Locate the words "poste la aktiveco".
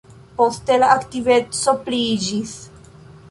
0.37-1.75